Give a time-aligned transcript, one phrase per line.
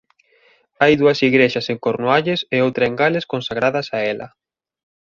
[0.81, 4.27] Hai dúas igrexas en Cornualles e outra en Gales consagradas a ela.